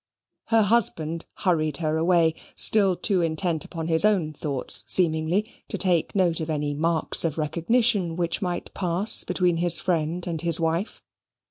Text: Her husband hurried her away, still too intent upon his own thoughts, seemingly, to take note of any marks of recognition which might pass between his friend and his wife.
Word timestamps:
Her 0.45 0.63
husband 0.63 1.27
hurried 1.35 1.77
her 1.77 1.95
away, 1.95 2.33
still 2.55 2.95
too 2.95 3.21
intent 3.21 3.63
upon 3.63 3.85
his 3.85 4.03
own 4.03 4.33
thoughts, 4.33 4.83
seemingly, 4.87 5.47
to 5.67 5.77
take 5.77 6.15
note 6.15 6.39
of 6.39 6.49
any 6.49 6.73
marks 6.73 7.23
of 7.23 7.37
recognition 7.37 8.15
which 8.15 8.41
might 8.41 8.73
pass 8.73 9.23
between 9.23 9.57
his 9.57 9.79
friend 9.79 10.25
and 10.25 10.41
his 10.41 10.59
wife. 10.59 11.03